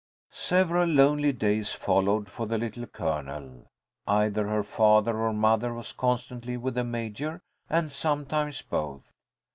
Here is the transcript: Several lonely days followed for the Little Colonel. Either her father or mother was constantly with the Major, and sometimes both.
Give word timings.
Several 0.31 0.87
lonely 0.89 1.31
days 1.31 1.73
followed 1.73 2.27
for 2.27 2.47
the 2.47 2.57
Little 2.57 2.87
Colonel. 2.87 3.67
Either 4.07 4.47
her 4.47 4.63
father 4.63 5.19
or 5.19 5.31
mother 5.31 5.75
was 5.75 5.91
constantly 5.93 6.57
with 6.57 6.73
the 6.73 6.83
Major, 6.83 7.43
and 7.69 7.91
sometimes 7.91 8.63
both. 8.63 9.13